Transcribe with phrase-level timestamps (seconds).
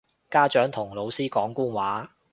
[0.31, 2.15] 家長同老師講官話